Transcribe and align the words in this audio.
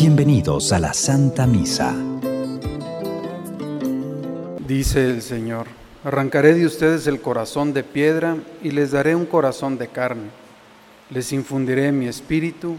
Bienvenidos 0.00 0.72
a 0.72 0.78
la 0.78 0.94
Santa 0.94 1.46
Misa. 1.46 1.94
Dice 4.66 5.10
el 5.10 5.20
Señor, 5.20 5.66
arrancaré 6.02 6.54
de 6.54 6.64
ustedes 6.64 7.06
el 7.06 7.20
corazón 7.20 7.74
de 7.74 7.82
piedra 7.82 8.38
y 8.62 8.70
les 8.70 8.92
daré 8.92 9.14
un 9.14 9.26
corazón 9.26 9.76
de 9.76 9.88
carne. 9.88 10.30
Les 11.10 11.34
infundiré 11.34 11.92
mi 11.92 12.08
espíritu, 12.08 12.78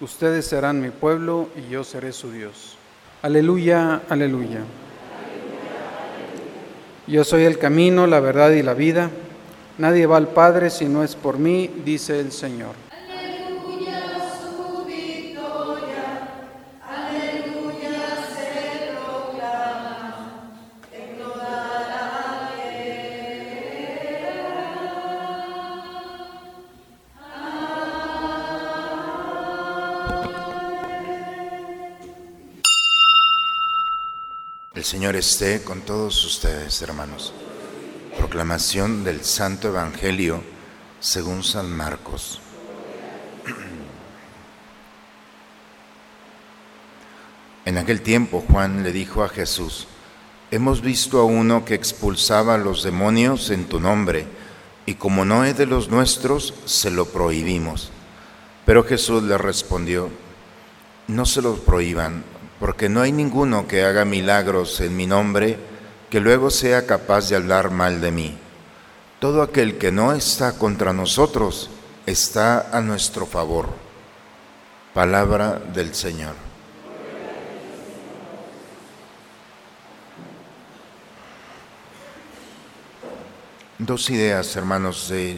ustedes 0.00 0.46
serán 0.46 0.80
mi 0.80 0.88
pueblo 0.88 1.50
y 1.54 1.70
yo 1.70 1.84
seré 1.84 2.12
su 2.12 2.32
Dios. 2.32 2.78
Aleluya, 3.20 4.00
aleluya. 4.08 4.60
Yo 7.06 7.24
soy 7.24 7.42
el 7.42 7.58
camino, 7.58 8.06
la 8.06 8.20
verdad 8.20 8.52
y 8.52 8.62
la 8.62 8.72
vida. 8.72 9.10
Nadie 9.76 10.06
va 10.06 10.16
al 10.16 10.28
Padre 10.28 10.70
si 10.70 10.86
no 10.86 11.04
es 11.04 11.14
por 11.14 11.38
mí, 11.38 11.68
dice 11.84 12.18
el 12.20 12.32
Señor. 12.32 12.93
Señor 34.84 35.16
esté 35.16 35.62
con 35.62 35.80
todos 35.80 36.22
ustedes, 36.26 36.82
hermanos. 36.82 37.32
Proclamación 38.18 39.02
del 39.02 39.24
Santo 39.24 39.68
Evangelio 39.68 40.42
según 41.00 41.42
San 41.42 41.74
Marcos. 41.74 42.38
En 47.64 47.78
aquel 47.78 48.02
tiempo 48.02 48.44
Juan 48.46 48.82
le 48.82 48.92
dijo 48.92 49.24
a 49.24 49.30
Jesús, 49.30 49.86
hemos 50.50 50.82
visto 50.82 51.18
a 51.18 51.24
uno 51.24 51.64
que 51.64 51.72
expulsaba 51.72 52.56
a 52.56 52.58
los 52.58 52.82
demonios 52.82 53.48
en 53.48 53.64
tu 53.64 53.80
nombre, 53.80 54.26
y 54.84 54.96
como 54.96 55.24
no 55.24 55.46
es 55.46 55.56
de 55.56 55.64
los 55.64 55.88
nuestros, 55.88 56.52
se 56.66 56.90
lo 56.90 57.06
prohibimos. 57.06 57.90
Pero 58.66 58.84
Jesús 58.84 59.22
le 59.22 59.38
respondió, 59.38 60.10
no 61.08 61.24
se 61.24 61.40
lo 61.40 61.54
prohíban 61.54 62.33
porque 62.64 62.88
no 62.88 63.02
hay 63.02 63.12
ninguno 63.12 63.68
que 63.68 63.84
haga 63.84 64.06
milagros 64.06 64.80
en 64.80 64.96
mi 64.96 65.06
nombre 65.06 65.58
que 66.08 66.18
luego 66.18 66.48
sea 66.48 66.86
capaz 66.86 67.28
de 67.28 67.36
hablar 67.36 67.70
mal 67.70 68.00
de 68.00 68.10
mí. 68.10 68.38
Todo 69.18 69.42
aquel 69.42 69.76
que 69.76 69.92
no 69.92 70.14
está 70.14 70.56
contra 70.56 70.94
nosotros 70.94 71.68
está 72.06 72.74
a 72.74 72.80
nuestro 72.80 73.26
favor. 73.26 73.68
Palabra 74.94 75.60
del 75.74 75.94
Señor. 75.94 76.32
Dos 83.76 84.08
ideas, 84.08 84.56
hermanos, 84.56 85.10
de 85.10 85.36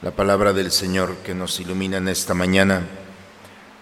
la 0.00 0.12
palabra 0.12 0.52
del 0.52 0.70
Señor 0.70 1.16
que 1.24 1.34
nos 1.34 1.58
iluminan 1.58 2.06
esta 2.06 2.34
mañana. 2.34 2.86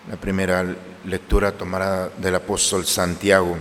La 0.09 0.17
primera, 0.17 0.65
lectura 1.05 1.53
tomada 1.53 2.11
del 2.19 2.35
apóstol 2.35 2.85
Santiago. 2.85 3.57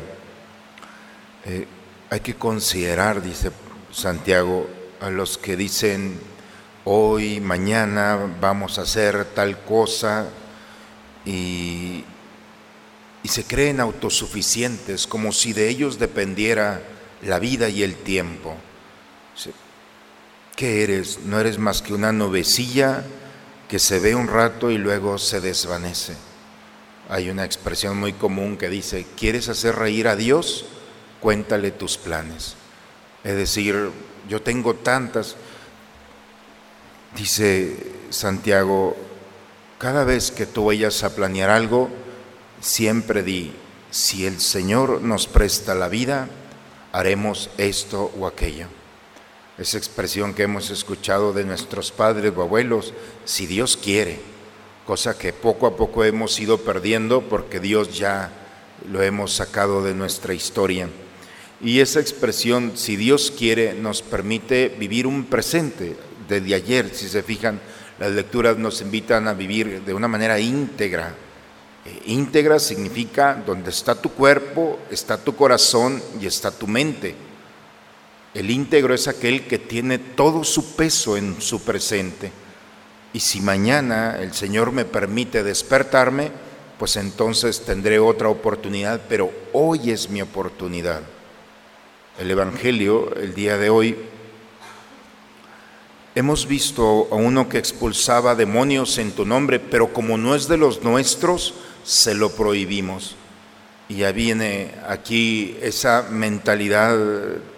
Eh, 1.46 1.68
hay 2.10 2.20
que 2.20 2.36
considerar, 2.36 3.22
dice 3.22 3.52
Santiago, 3.92 4.70
a 5.00 5.10
los 5.10 5.38
que 5.38 5.56
dicen, 5.56 6.20
hoy, 6.84 7.40
mañana 7.40 8.20
vamos 8.42 8.78
a 8.78 8.82
hacer 8.82 9.26
tal 9.34 9.60
cosa 9.60 10.28
y, 11.26 12.04
y 13.24 13.28
se 13.30 13.46
creen 13.46 13.80
autosuficientes, 13.80 15.08
como 15.08 15.32
si 15.32 15.54
de 15.54 15.70
ellos 15.70 15.98
dependiera 15.98 16.82
la 17.22 17.40
vida 17.40 17.70
y 17.70 17.84
el 17.84 17.96
tiempo. 17.96 18.56
¿Qué 20.58 20.84
eres? 20.84 21.20
No 21.26 21.40
eres 21.40 21.58
más 21.58 21.82
que 21.82 21.94
una 21.94 22.12
nubecilla 22.12 23.04
que 23.68 23.80
se 23.80 24.00
ve 24.00 24.14
un 24.14 24.28
rato 24.28 24.70
y 24.70 24.78
luego 24.78 25.18
se 25.18 25.42
desvanece. 25.42 26.33
Hay 27.10 27.30
una 27.30 27.44
expresión 27.44 27.98
muy 28.00 28.14
común 28.14 28.58
que 28.58 28.70
dice, 28.70 29.06
¿quieres 29.18 29.50
hacer 29.50 29.76
reír 29.76 30.08
a 30.08 30.16
Dios? 30.16 30.66
Cuéntale 31.20 31.72
tus 31.72 31.98
planes. 31.98 32.56
Es 33.24 33.36
decir, 33.36 33.92
yo 34.30 34.42
tengo 34.42 34.76
tantas, 34.76 35.36
dice 37.16 37.78
Santiago, 38.10 38.96
cada 39.78 40.06
vez 40.06 40.32
que 40.32 40.46
tú 40.46 40.66
vayas 40.66 41.04
a 41.04 41.14
planear 41.14 41.50
algo, 41.50 41.90
siempre 42.62 43.22
di, 43.22 43.54
si 43.92 44.26
el 44.26 44.40
Señor 44.40 45.02
nos 45.02 45.28
presta 45.28 45.76
la 45.76 45.90
vida, 45.90 46.30
haremos 46.94 47.50
esto 47.58 48.12
o 48.18 48.28
aquello. 48.28 48.68
Esa 49.58 49.78
expresión 49.78 50.34
que 50.34 50.44
hemos 50.44 50.70
escuchado 50.70 51.34
de 51.34 51.44
nuestros 51.44 51.92
padres 51.92 52.34
o 52.36 52.42
abuelos, 52.42 52.94
si 53.26 53.46
Dios 53.46 53.78
quiere 53.78 54.33
cosa 54.86 55.18
que 55.18 55.34
poco 55.34 55.68
a 55.68 55.76
poco 55.76 56.04
hemos 56.04 56.40
ido 56.40 56.58
perdiendo 56.60 57.22
porque 57.22 57.60
Dios 57.60 57.98
ya 57.98 58.32
lo 58.92 59.02
hemos 59.02 59.34
sacado 59.34 59.84
de 59.84 59.94
nuestra 59.94 60.34
historia. 60.34 60.90
Y 61.62 61.80
esa 61.80 62.02
expresión, 62.02 62.74
si 62.76 62.98
Dios 62.98 63.32
quiere, 63.38 63.74
nos 63.74 64.02
permite 64.02 64.68
vivir 64.68 65.08
un 65.08 65.26
presente 65.26 65.96
desde 66.28 66.56
ayer. 66.56 66.90
Si 66.94 67.08
se 67.08 67.24
fijan, 67.24 67.62
las 68.00 68.12
lecturas 68.12 68.58
nos 68.58 68.82
invitan 68.82 69.28
a 69.28 69.34
vivir 69.34 69.82
de 69.84 69.94
una 69.94 70.10
manera 70.10 70.40
íntegra. 70.40 71.16
Eh, 71.86 72.02
íntegra 72.08 72.60
significa 72.60 73.42
donde 73.46 73.70
está 73.70 73.96
tu 73.96 74.10
cuerpo, 74.10 74.80
está 74.92 75.18
tu 75.18 75.36
corazón 75.36 76.02
y 76.20 76.26
está 76.26 76.52
tu 76.52 76.68
mente. 76.68 77.16
El 78.34 78.50
íntegro 78.50 78.94
es 78.94 79.08
aquel 79.08 79.48
que 79.48 79.60
tiene 79.60 80.00
todo 80.00 80.44
su 80.44 80.76
peso 80.76 81.16
en 81.16 81.42
su 81.42 81.62
presente. 81.62 82.43
Y 83.14 83.20
si 83.20 83.42
mañana 83.42 84.18
el 84.20 84.34
Señor 84.34 84.72
me 84.72 84.86
permite 84.86 85.44
despertarme, 85.44 86.32
pues 86.80 86.96
entonces 86.96 87.62
tendré 87.62 88.00
otra 88.00 88.28
oportunidad, 88.28 89.02
pero 89.08 89.32
hoy 89.54 89.92
es 89.92 90.10
mi 90.10 90.24
oportunidad. 90.24 91.02
El 92.18 92.32
Evangelio, 92.32 93.16
el 93.16 93.36
día 93.36 93.58
de 93.58 93.70
hoy, 93.70 93.96
hemos 96.16 96.48
visto 96.48 97.08
a 97.12 97.16
uno 97.16 97.48
que 97.48 97.60
expulsaba 97.60 98.34
demonios 98.34 98.98
en 98.98 99.12
tu 99.12 99.26
nombre, 99.26 99.60
pero 99.60 99.94
como 99.94 100.18
no 100.18 100.34
es 100.34 100.48
de 100.48 100.58
los 100.58 100.82
nuestros, 100.82 101.54
se 101.84 102.16
lo 102.16 102.32
prohibimos. 102.32 103.16
Y 103.90 103.98
ya 103.98 104.12
viene 104.12 104.72
aquí 104.88 105.56
esa 105.62 106.08
mentalidad 106.10 106.98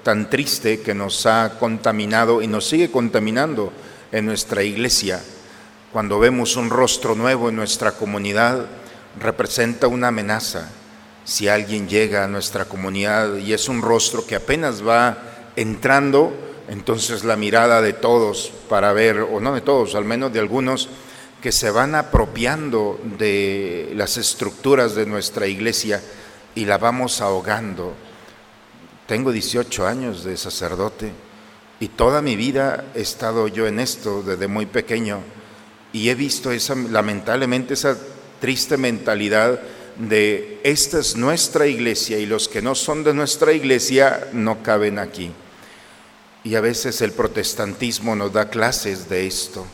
tan 0.03 0.29
triste 0.29 0.81
que 0.81 0.93
nos 0.93 1.25
ha 1.25 1.57
contaminado 1.59 2.41
y 2.41 2.47
nos 2.47 2.67
sigue 2.67 2.91
contaminando 2.91 3.71
en 4.11 4.25
nuestra 4.25 4.61
iglesia 4.61 5.21
cuando 5.95 6.19
vemos 6.19 6.57
un 6.57 6.69
rostro 6.69 7.15
nuevo 7.15 7.47
en 7.47 7.55
nuestra 7.55 7.93
comunidad, 7.93 8.65
representa 9.17 9.87
una 9.87 10.09
amenaza. 10.09 10.69
Si 11.23 11.47
alguien 11.47 11.87
llega 11.87 12.25
a 12.25 12.27
nuestra 12.27 12.65
comunidad 12.65 13.37
y 13.37 13.53
es 13.53 13.69
un 13.69 13.81
rostro 13.81 14.27
que 14.27 14.35
apenas 14.35 14.85
va 14.85 15.17
entrando, 15.55 16.33
entonces 16.67 17.23
la 17.23 17.37
mirada 17.37 17.81
de 17.81 17.93
todos 17.93 18.51
para 18.67 18.91
ver, 18.91 19.21
o 19.21 19.39
no 19.39 19.53
de 19.53 19.61
todos, 19.61 19.95
al 19.95 20.03
menos 20.03 20.33
de 20.33 20.39
algunos, 20.39 20.89
que 21.41 21.53
se 21.53 21.71
van 21.71 21.95
apropiando 21.95 22.99
de 23.17 23.93
las 23.95 24.17
estructuras 24.17 24.95
de 24.95 25.05
nuestra 25.05 25.47
iglesia 25.47 26.03
y 26.55 26.65
la 26.65 26.77
vamos 26.77 27.21
ahogando. 27.21 27.93
Tengo 29.07 29.31
18 29.31 29.87
años 29.87 30.25
de 30.25 30.35
sacerdote 30.35 31.13
y 31.79 31.87
toda 31.87 32.21
mi 32.21 32.35
vida 32.35 32.83
he 32.95 32.99
estado 32.99 33.47
yo 33.47 33.65
en 33.65 33.79
esto 33.79 34.23
desde 34.23 34.49
muy 34.49 34.65
pequeño 34.65 35.21
y 35.95 36.09
he 36.09 36.15
visto 36.15 36.51
esa, 36.51 36.75
lamentablemente 36.75 37.73
esa 37.73 37.95
triste 38.41 38.75
mentalidad 38.75 39.61
de 39.97 40.59
esta 40.61 40.99
es 40.99 41.15
nuestra 41.15 41.67
iglesia 41.67 42.19
y 42.19 42.25
los 42.25 42.49
que 42.49 42.61
no 42.61 42.75
son 42.75 43.05
de 43.05 43.13
nuestra 43.13 43.53
iglesia 43.53 44.27
no 44.33 44.61
caben 44.61 44.99
aquí. 44.99 45.31
Y 46.43 46.55
a 46.55 46.59
veces 46.59 46.99
el 46.99 47.13
protestantismo 47.13 48.13
nos 48.13 48.33
da 48.33 48.49
clases 48.49 49.07
de 49.07 49.25
esto. 49.25 49.65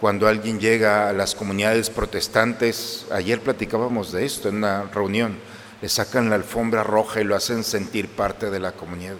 Cuando 0.00 0.26
alguien 0.26 0.58
llega 0.58 1.08
a 1.08 1.12
las 1.12 1.36
comunidades 1.36 1.88
protestantes, 1.88 3.06
ayer 3.12 3.40
platicábamos 3.40 4.10
de 4.10 4.24
esto 4.26 4.48
en 4.48 4.56
una 4.56 4.90
reunión, 4.92 5.38
le 5.80 5.88
sacan 5.88 6.30
la 6.30 6.34
alfombra 6.34 6.82
roja 6.82 7.20
y 7.20 7.24
lo 7.24 7.36
hacen 7.36 7.62
sentir 7.62 8.08
parte 8.08 8.50
de 8.50 8.58
la 8.58 8.72
comunidad. 8.72 9.14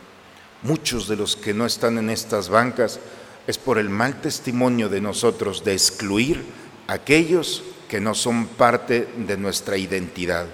Muchos 0.64 1.06
de 1.06 1.14
los 1.14 1.36
que 1.36 1.54
no 1.54 1.64
están 1.64 1.96
en 1.96 2.10
estas 2.10 2.48
bancas 2.48 2.98
es 3.46 3.58
por 3.58 3.78
el 3.78 3.90
mal 3.90 4.20
testimonio 4.20 4.88
de 4.88 5.00
nosotros 5.00 5.64
de 5.64 5.72
excluir 5.72 6.44
a 6.86 6.94
aquellos 6.94 7.62
que 7.88 8.00
no 8.00 8.14
son 8.14 8.46
parte 8.46 9.08
de 9.16 9.36
nuestra 9.36 9.76
identidad 9.76 10.46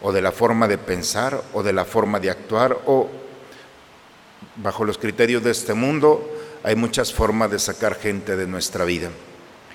o 0.00 0.12
de 0.12 0.22
la 0.22 0.32
forma 0.32 0.68
de 0.68 0.78
pensar 0.78 1.42
o 1.52 1.62
de 1.62 1.72
la 1.72 1.84
forma 1.84 2.20
de 2.20 2.30
actuar 2.30 2.78
o 2.86 3.08
bajo 4.56 4.84
los 4.84 4.98
criterios 4.98 5.42
de 5.42 5.50
este 5.50 5.74
mundo 5.74 6.38
hay 6.62 6.76
muchas 6.76 7.12
formas 7.12 7.50
de 7.50 7.58
sacar 7.58 7.94
gente 7.94 8.36
de 8.36 8.46
nuestra 8.46 8.84
vida. 8.84 9.10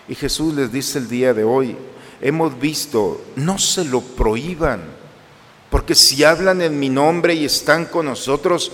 Y 0.07 0.15
Jesús 0.15 0.53
les 0.53 0.71
dice 0.71 0.99
el 0.99 1.07
día 1.07 1.33
de 1.33 1.43
hoy, 1.43 1.77
hemos 2.21 2.59
visto, 2.59 3.21
no 3.35 3.57
se 3.57 3.85
lo 3.85 4.01
prohíban, 4.01 4.81
porque 5.69 5.95
si 5.95 6.23
hablan 6.23 6.61
en 6.61 6.79
mi 6.79 6.89
nombre 6.89 7.33
y 7.33 7.45
están 7.45 7.85
con 7.85 8.05
nosotros, 8.05 8.71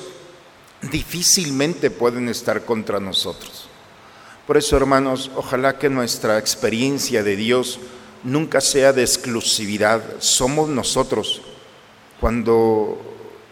difícilmente 0.82 1.92
pueden 1.92 2.30
estar 2.30 2.66
contra 2.66 3.00
nosotros. 3.00 3.69
Por 4.50 4.58
eso, 4.58 4.76
hermanos, 4.78 5.30
ojalá 5.36 5.78
que 5.78 5.90
nuestra 5.90 6.40
experiencia 6.40 7.22
de 7.22 7.36
Dios 7.36 7.80
nunca 8.24 8.62
sea 8.62 8.94
de 8.94 9.04
exclusividad, 9.04 10.02
somos 10.18 10.70
nosotros. 10.70 11.44
Cuando 12.20 13.00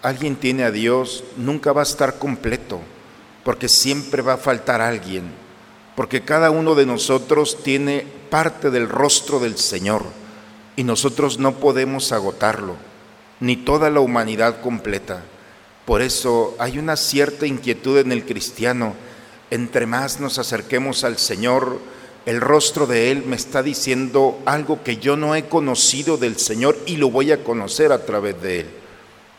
alguien 0.01 0.37
tiene 0.37 0.63
a 0.63 0.71
Dios, 0.71 1.23
nunca 1.37 1.71
va 1.71 1.81
a 1.81 1.83
estar 1.83 2.17
completo, 2.17 2.79
porque 3.43 3.69
siempre 3.69 4.23
va 4.23 4.33
a 4.33 4.37
faltar 4.37 4.81
alguien, 4.81 5.25
porque 5.95 6.23
cada 6.23 6.49
uno 6.49 6.73
de 6.73 6.87
nosotros 6.87 7.59
tiene 7.63 8.03
parte 8.31 8.71
del 8.71 8.89
rostro 8.89 9.39
del 9.39 9.59
Señor 9.59 10.01
y 10.75 10.83
nosotros 10.83 11.37
no 11.37 11.59
podemos 11.59 12.11
agotarlo, 12.11 12.75
ni 13.39 13.55
toda 13.55 13.91
la 13.91 13.99
humanidad 13.99 14.61
completa. 14.61 15.21
Por 15.85 16.01
eso 16.01 16.55
hay 16.57 16.79
una 16.79 16.95
cierta 16.95 17.45
inquietud 17.45 17.99
en 17.99 18.11
el 18.11 18.25
cristiano. 18.25 18.95
Entre 19.49 19.85
más 19.85 20.19
nos 20.19 20.39
acerquemos 20.39 21.05
al 21.05 21.17
Señor, 21.17 21.79
el 22.25 22.41
rostro 22.41 22.85
de 22.85 23.11
Él 23.11 23.23
me 23.25 23.37
está 23.37 23.63
diciendo 23.63 24.37
algo 24.45 24.83
que 24.83 24.97
yo 24.97 25.15
no 25.15 25.35
he 25.35 25.45
conocido 25.45 26.17
del 26.17 26.37
Señor 26.37 26.77
y 26.85 26.97
lo 26.97 27.09
voy 27.09 27.31
a 27.31 27.45
conocer 27.45 27.93
a 27.93 28.05
través 28.05 28.41
de 28.41 28.59
Él. 28.61 28.65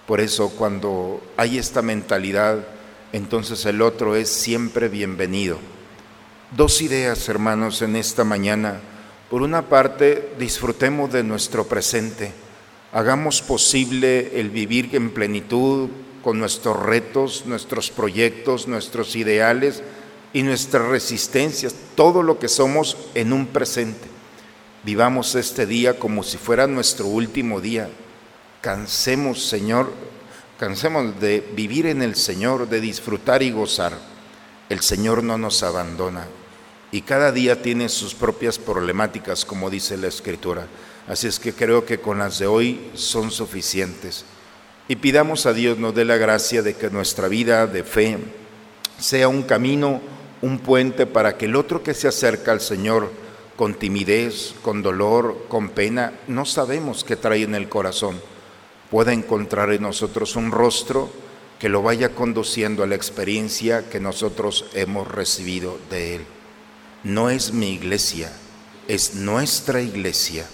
Por 0.07 0.23
eso 0.23 0.49
cuando 0.49 1.21
hay 1.37 1.59
esta 1.59 1.83
mentalidad, 1.83 2.67
entonces 3.13 3.67
el 3.67 3.83
otro 3.83 4.17
es 4.17 4.31
siempre 4.31 4.89
bienvenido. 4.89 5.59
Dos 6.57 6.81
ideas, 6.81 7.29
hermanos, 7.29 7.83
en 7.83 7.95
esta 7.95 8.25
mañana. 8.25 8.81
Por 9.29 9.43
una 9.43 9.69
parte, 9.69 10.31
disfrutemos 10.39 11.13
de 11.13 11.23
nuestro 11.23 11.67
presente. 11.67 12.33
Hagamos 12.95 13.43
posible 13.43 14.41
el 14.41 14.49
vivir 14.49 14.97
en 14.97 15.11
plenitud 15.11 15.91
con 16.23 16.39
nuestros 16.39 16.83
retos, 16.83 17.45
nuestros 17.45 17.91
proyectos, 17.91 18.67
nuestros 18.67 19.15
ideales 19.15 19.83
y 20.33 20.43
nuestras 20.43 20.87
resistencias, 20.87 21.75
todo 21.95 22.23
lo 22.23 22.39
que 22.39 22.49
somos 22.49 22.97
en 23.15 23.33
un 23.33 23.47
presente. 23.47 24.09
Vivamos 24.85 25.35
este 25.35 25.67
día 25.67 25.99
como 25.99 26.23
si 26.23 26.37
fuera 26.37 26.67
nuestro 26.67 27.07
último 27.07 27.61
día. 27.61 27.91
Cansemos, 28.61 29.45
Señor, 29.45 29.93
cansemos 30.59 31.21
de 31.21 31.41
vivir 31.55 31.87
en 31.87 32.03
el 32.03 32.15
Señor, 32.15 32.69
de 32.69 32.81
disfrutar 32.81 33.43
y 33.43 33.51
gozar. 33.51 33.99
El 34.69 34.81
Señor 34.81 35.23
no 35.23 35.39
nos 35.39 35.63
abandona 35.63 36.27
y 36.91 37.03
cada 37.03 37.33
día 37.33 37.61
tiene 37.61 37.89
sus 37.89 38.15
propias 38.15 38.59
problemáticas, 38.59 39.45
como 39.45 39.71
dice 39.71 39.97
la 39.97 40.09
Escritura. 40.09 40.67
Así 41.07 41.27
es 41.27 41.39
que 41.39 41.53
creo 41.53 41.85
que 41.85 42.01
con 42.01 42.19
las 42.19 42.39
de 42.39 42.47
hoy 42.47 42.91
son 42.95 43.31
suficientes. 43.31 44.25
Y 44.89 44.97
pidamos 44.97 45.47
a 45.47 45.53
Dios 45.53 45.79
nos 45.79 45.95
dé 45.95 46.05
la 46.05 46.17
gracia 46.17 46.63
de 46.63 46.75
que 46.75 46.91
nuestra 46.91 47.29
vida 47.29 47.67
de 47.67 47.85
fe 47.85 48.19
sea 48.99 49.29
un 49.29 49.43
camino 49.43 50.01
un 50.43 50.59
puente 50.59 51.07
para 51.07 51.37
que 51.37 51.47
el 51.47 51.57
otro 51.57 51.83
que 51.83 51.95
se 51.95 52.09
acerca 52.09 52.53
al 52.53 52.61
Señor 52.61 53.11
con 53.57 53.75
timidez, 53.75 54.55
con 54.63 54.83
dolor, 54.83 55.47
con 55.49 55.71
pena, 55.71 56.13
no 56.29 56.45
sabemos 56.45 57.03
qué 57.03 57.17
trae 57.17 57.43
en 57.43 57.57
el 57.57 57.69
corazón, 57.69 58.21
pueda 58.91 59.13
encontrar 59.13 59.73
en 59.73 59.83
nosotros 59.83 60.37
un 60.37 60.53
rostro 60.53 61.11
que 61.59 61.69
lo 61.69 61.83
vaya 61.83 62.15
conduciendo 62.15 62.85
a 62.85 62.87
la 62.87 62.95
experiencia 62.95 63.91
que 63.91 63.99
nosotros 63.99 64.67
hemos 64.75 65.09
recibido 65.09 65.77
de 65.91 66.17
Él. 66.17 66.27
No 67.03 67.31
es 67.31 67.53
mi 67.53 67.73
iglesia, 67.73 68.33
es 68.87 69.17
nuestra 69.17 69.83
iglesia. 69.83 70.47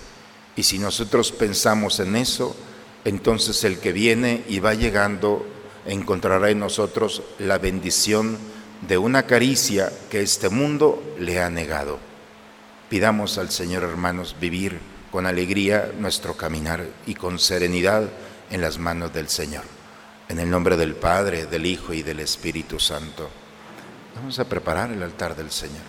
Y 0.57 0.63
si 0.63 0.79
nosotros 0.79 1.31
pensamos 1.31 2.01
en 2.01 2.17
eso, 2.17 2.57
entonces 3.05 3.65
el 3.65 3.79
que 3.79 3.93
viene 3.93 4.45
y 4.49 4.61
va 4.61 4.73
llegando 4.73 5.45
encontrará 5.85 6.49
en 6.49 6.61
nosotros 6.61 7.23
la 7.39 7.59
bendición 7.59 8.39
de 8.83 8.99
una 8.99 9.25
caricia 9.25 9.93
que 10.11 10.23
este 10.23 10.49
mundo 10.49 11.03
le 11.19 11.43
ha 11.43 11.51
negado. 11.51 11.99
Pidamos 12.89 13.39
al 13.39 13.51
Señor, 13.51 13.83
hermanos, 13.83 14.37
vivir 14.39 14.79
con 15.11 15.27
alegría 15.27 15.93
nuestro 15.99 16.37
caminar 16.37 16.87
y 17.07 17.15
con 17.15 17.39
serenidad 17.39 18.09
en 18.51 18.61
las 18.61 18.79
manos 18.79 19.13
del 19.13 19.29
Señor. 19.29 19.65
En 20.29 20.39
el 20.39 20.51
nombre 20.51 20.77
del 20.77 20.95
Padre, 20.95 21.47
del 21.47 21.67
Hijo 21.67 21.93
y 21.93 22.03
del 22.03 22.21
Espíritu 22.21 22.81
Santo. 22.81 23.31
Vamos 24.15 24.39
a 24.39 24.45
preparar 24.45 24.91
el 24.91 25.03
altar 25.03 25.37
del 25.37 25.51
Señor. 25.51 25.83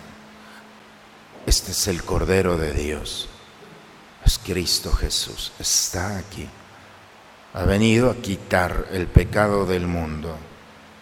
Este 1.46 1.70
es 1.70 1.86
el 1.88 2.02
Cordero 2.02 2.56
de 2.56 2.72
Dios. 2.72 3.28
Es 4.24 4.38
Cristo 4.38 4.92
Jesús. 4.92 5.52
Está 5.58 6.18
aquí. 6.18 6.48
Ha 7.54 7.64
venido 7.64 8.10
a 8.10 8.16
quitar 8.16 8.88
el 8.90 9.06
pecado 9.06 9.64
del 9.64 9.86
mundo. 9.86 10.36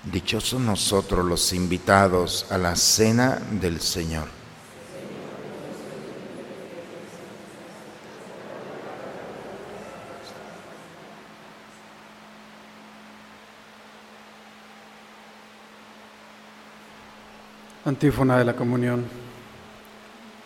Dichosos 0.04 0.60
nosotros 0.60 1.24
los 1.24 1.54
invitados 1.54 2.46
a 2.50 2.58
la 2.58 2.76
cena 2.76 3.38
del 3.52 3.80
Señor. 3.80 4.28
Antífona 17.86 18.38
de 18.38 18.44
la 18.44 18.54
comunión. 18.54 19.06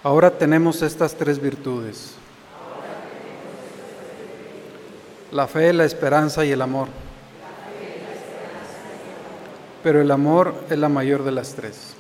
Ahora 0.05 0.31
tenemos 0.31 0.83
estas 0.83 1.17
tres 1.17 1.41
virtudes. 1.41 2.15
La 5.33 5.49
fe, 5.49 5.73
la 5.73 5.85
esperanza 5.85 6.45
y 6.45 6.53
el 6.53 6.63
amor 6.63 7.08
pero 9.83 10.01
el 10.01 10.11
amor 10.11 10.55
es 10.71 10.79
la 10.79 10.89
mayor 10.89 11.25
de 11.25 11.33
las 11.33 11.55
tres. 11.55 11.95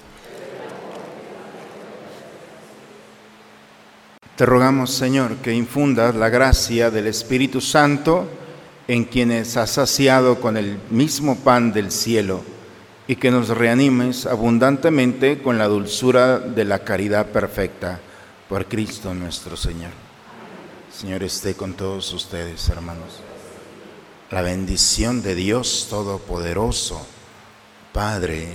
Te 4.36 4.46
rogamos, 4.46 4.90
Señor, 4.90 5.36
que 5.36 5.52
infundas 5.52 6.14
la 6.14 6.28
gracia 6.28 6.90
del 6.90 7.08
Espíritu 7.08 7.60
Santo 7.60 8.28
en 8.86 9.04
quienes 9.04 9.56
has 9.56 9.70
saciado 9.70 10.40
con 10.40 10.56
el 10.56 10.78
mismo 10.90 11.36
pan 11.36 11.72
del 11.72 11.90
cielo 11.90 12.42
y 13.08 13.16
que 13.16 13.30
nos 13.30 13.48
reanimes 13.48 14.26
abundantemente 14.26 15.42
con 15.42 15.58
la 15.58 15.66
dulzura 15.66 16.38
de 16.38 16.64
la 16.64 16.80
caridad 16.80 17.26
perfecta 17.26 18.00
por 18.48 18.66
Cristo 18.66 19.12
nuestro 19.12 19.56
Señor. 19.56 19.90
Señor, 20.92 21.22
esté 21.22 21.54
con 21.54 21.74
todos 21.74 22.12
ustedes, 22.12 22.68
hermanos. 22.68 23.20
La 24.30 24.42
bendición 24.42 25.22
de 25.22 25.34
Dios 25.34 25.88
Todopoderoso 25.90 27.04
Padre, 27.98 28.46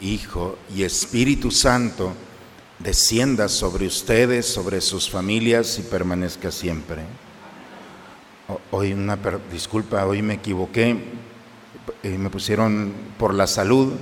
Hijo 0.00 0.56
y 0.72 0.84
Espíritu 0.84 1.50
Santo, 1.50 2.12
descienda 2.78 3.48
sobre 3.48 3.88
ustedes, 3.88 4.46
sobre 4.46 4.80
sus 4.80 5.10
familias 5.10 5.76
y 5.80 5.82
permanezca 5.82 6.52
siempre. 6.52 7.02
Hoy 8.70 8.92
una 8.92 9.18
disculpa, 9.50 10.06
hoy 10.06 10.22
me 10.22 10.34
equivoqué, 10.34 11.02
eh, 12.04 12.16
me 12.16 12.30
pusieron 12.30 12.92
por 13.18 13.34
la 13.34 13.48
salud 13.48 13.92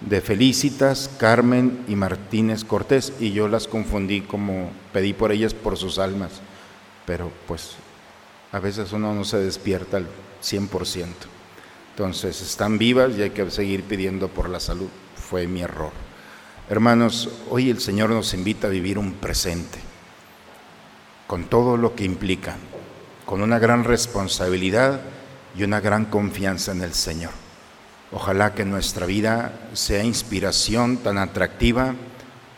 de 0.00 0.22
Felicitas, 0.22 1.10
Carmen 1.18 1.84
y 1.86 1.94
Martínez 1.94 2.64
Cortés 2.64 3.12
y 3.20 3.32
yo 3.32 3.48
las 3.48 3.68
confundí 3.68 4.22
como 4.22 4.70
pedí 4.94 5.12
por 5.12 5.30
ellas 5.30 5.52
por 5.52 5.76
sus 5.76 5.98
almas, 5.98 6.40
pero 7.04 7.30
pues 7.46 7.72
a 8.52 8.60
veces 8.60 8.94
uno 8.94 9.12
no 9.12 9.24
se 9.24 9.36
despierta 9.36 9.98
al 9.98 10.06
100%. 10.42 11.37
Entonces, 11.98 12.40
están 12.42 12.78
vivas 12.78 13.18
y 13.18 13.22
hay 13.22 13.30
que 13.30 13.50
seguir 13.50 13.82
pidiendo 13.82 14.28
por 14.28 14.48
la 14.48 14.60
salud. 14.60 14.86
Fue 15.16 15.48
mi 15.48 15.62
error. 15.62 15.90
Hermanos, 16.70 17.28
hoy 17.50 17.70
el 17.70 17.80
Señor 17.80 18.10
nos 18.10 18.34
invita 18.34 18.68
a 18.68 18.70
vivir 18.70 19.00
un 19.00 19.14
presente, 19.14 19.80
con 21.26 21.46
todo 21.46 21.76
lo 21.76 21.96
que 21.96 22.04
implica, 22.04 22.54
con 23.26 23.42
una 23.42 23.58
gran 23.58 23.82
responsabilidad 23.82 25.00
y 25.56 25.64
una 25.64 25.80
gran 25.80 26.04
confianza 26.04 26.70
en 26.70 26.82
el 26.82 26.94
Señor. 26.94 27.32
Ojalá 28.12 28.54
que 28.54 28.64
nuestra 28.64 29.04
vida 29.04 29.68
sea 29.72 30.04
inspiración 30.04 30.98
tan 30.98 31.18
atractiva 31.18 31.96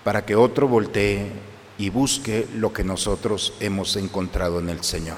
para 0.04 0.26
que 0.26 0.36
otro 0.36 0.68
voltee 0.68 1.32
y 1.78 1.88
busque 1.88 2.46
lo 2.56 2.74
que 2.74 2.84
nosotros 2.84 3.54
hemos 3.60 3.96
encontrado 3.96 4.58
en 4.58 4.68
el 4.68 4.84
Señor. 4.84 5.16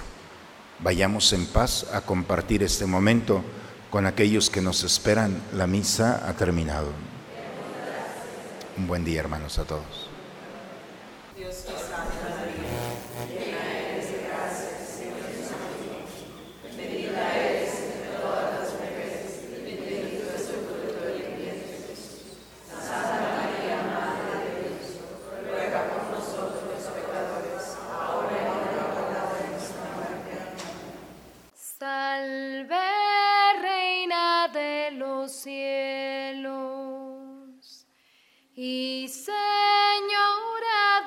Vayamos 0.79 1.33
en 1.33 1.45
paz 1.47 1.89
a 1.93 2.03
compartir 2.03 2.63
este 2.63 2.87
momento 2.87 3.43
con 3.93 4.07
aquellos 4.07 4.49
que 4.49 4.63
nos 4.63 4.85
esperan. 4.85 5.43
La 5.53 5.67
misa 5.67 6.27
ha 6.27 6.33
terminado. 6.33 6.89
Un 8.79 8.87
buen 8.87 9.05
día, 9.05 9.21
hermanos, 9.21 9.59
a 9.59 9.65
todos. 9.65 10.12
cielos 35.29 36.53
y 38.55 39.07
Señora 39.09 39.43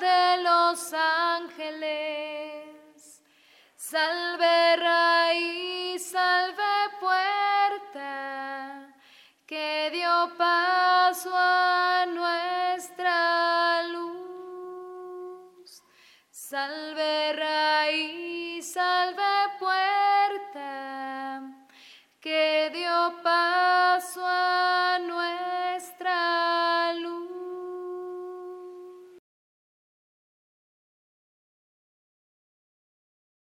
de 0.00 0.42
los 0.42 0.92
ángeles, 0.92 2.64
salve 3.76 4.76
raíz, 4.76 6.06
salve 6.10 6.62
puerta 7.00 8.92
que 9.46 9.90
dio 9.92 10.32
paso 10.36 11.30
a 11.32 12.06
nuestra 12.06 13.82
luz. 13.84 14.06
Salve 16.30 16.85
puerta, 24.16 25.15